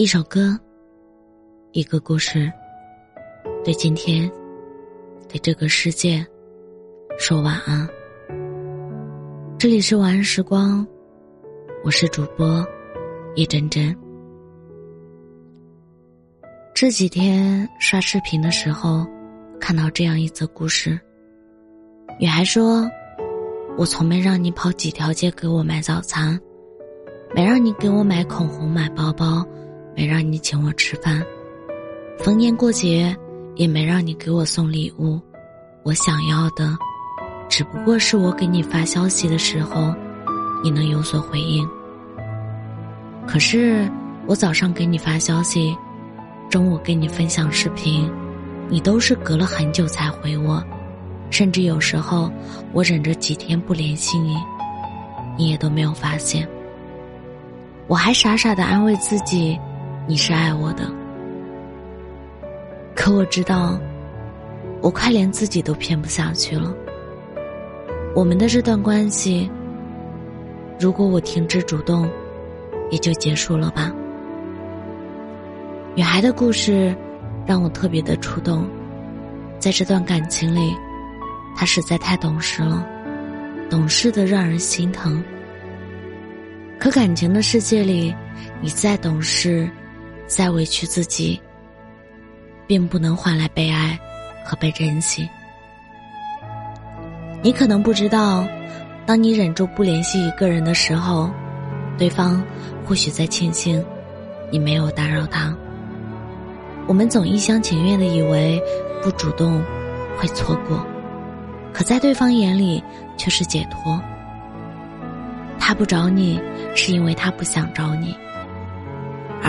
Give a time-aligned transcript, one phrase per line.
[0.00, 0.56] 一首歌，
[1.72, 2.48] 一个故事，
[3.64, 4.30] 对今天，
[5.28, 6.24] 对这个世界，
[7.18, 7.84] 说晚安。
[9.58, 10.86] 这里是晚安时光，
[11.82, 12.64] 我是主播
[13.34, 13.92] 叶真真。
[16.72, 19.04] 这几天刷视频的时候，
[19.58, 20.96] 看到这样一则故事。
[22.20, 22.88] 女孩说
[23.76, 26.40] ：“我从没让你跑几条街给我买早餐，
[27.34, 29.44] 没让你给我买口红、买包包。”
[29.98, 31.20] 没让你请我吃饭，
[32.20, 33.12] 逢年过节
[33.56, 35.20] 也没让你给我送礼物，
[35.82, 36.72] 我想要的，
[37.48, 39.92] 只不过是我给你发消息的时候，
[40.62, 41.68] 你能有所回应。
[43.26, 43.90] 可是
[44.28, 45.76] 我早上给你发消息，
[46.48, 48.08] 中午给你分享视频，
[48.68, 50.62] 你都是隔了很久才回我，
[51.28, 52.30] 甚至有时候
[52.72, 54.36] 我忍着几天不联系你，
[55.36, 56.48] 你也都没有发现。
[57.88, 59.58] 我还傻傻的安慰自己。
[60.10, 60.90] 你是爱我的，
[62.96, 63.78] 可我知道，
[64.80, 66.74] 我快连自己都骗不下去了。
[68.16, 69.50] 我们的这段关系，
[70.80, 72.10] 如果我停止主动，
[72.90, 73.92] 也就结束了吧。
[75.94, 76.96] 女孩的故事
[77.46, 78.66] 让我特别的触动，
[79.58, 80.74] 在这段感情里，
[81.54, 82.82] 她实在太懂事了，
[83.68, 85.22] 懂事的让人心疼。
[86.78, 88.14] 可感情的世界里，
[88.62, 89.68] 你再懂事。
[90.28, 91.40] 再委屈自己，
[92.66, 93.98] 并不能换来被爱
[94.44, 95.28] 和被珍惜。
[97.42, 98.46] 你可能不知道，
[99.06, 101.30] 当你忍住不联系一个人的时候，
[101.96, 102.44] 对方
[102.84, 103.84] 或许在庆幸
[104.52, 105.52] 你没有打扰他。
[106.86, 108.62] 我们总一厢情愿的以为
[109.02, 109.62] 不主动
[110.16, 110.86] 会错过，
[111.72, 112.82] 可在对方眼里
[113.16, 114.00] 却是解脱。
[115.58, 116.40] 他不找你，
[116.74, 118.16] 是因为他不想找你。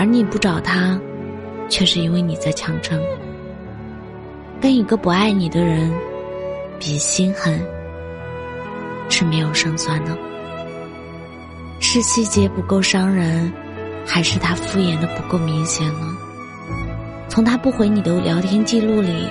[0.00, 0.98] 而你不找他，
[1.68, 2.98] 却是因为你在强撑。
[4.58, 5.92] 跟一个不爱你的人
[6.78, 7.60] 比心狠，
[9.10, 10.16] 是没有胜算的。
[11.80, 13.52] 是细节不够伤人，
[14.06, 16.16] 还是他敷衍的不够明显呢？
[17.28, 19.28] 从他不回你的聊天记录里，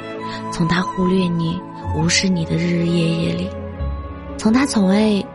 [0.51, 1.59] 从他忽略你、
[1.95, 3.49] 无视你的日日夜夜里，
[4.37, 5.25] 从他从未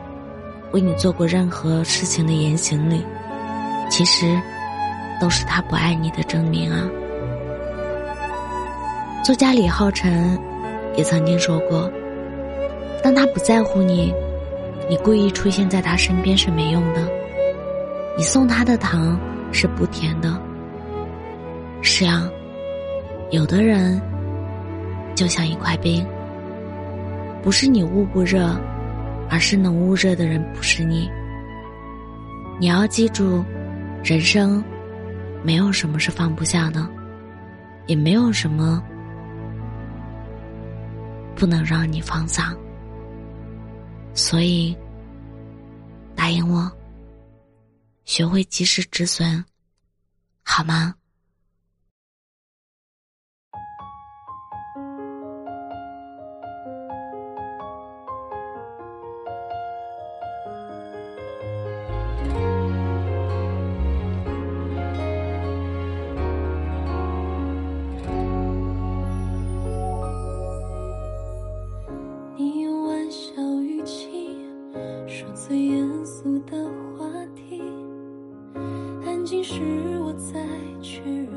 [0.70, 3.04] 为你做过任何事情的言行里，
[3.90, 4.40] 其实。
[5.20, 6.88] 都是他不爱你的证明啊！
[9.24, 10.38] 作家李浩辰
[10.96, 11.90] 也曾经说过
[13.02, 14.12] ：“当他不在乎你，
[14.88, 17.00] 你故意出现在他身边是没用的。
[18.18, 19.18] 你送他的糖
[19.50, 20.38] 是不甜的。
[21.80, 22.28] 是啊，
[23.30, 24.00] 有的人
[25.14, 26.06] 就像一块冰，
[27.42, 28.54] 不是你捂不热，
[29.30, 31.10] 而是能捂热的人不是你。
[32.60, 33.42] 你要记住，
[34.02, 34.62] 人生。”
[35.44, 36.88] 没有什么是放不下的，
[37.86, 38.82] 也没有什么
[41.36, 42.56] 不能让你放下。
[44.14, 44.74] 所以，
[46.16, 46.70] 答应我，
[48.04, 49.44] 学会及时止损，
[50.42, 50.94] 好吗？
[79.42, 79.60] 是
[80.00, 80.40] 我在
[80.80, 81.32] 确认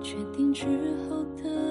[0.00, 0.66] 确定之
[1.08, 1.63] 后的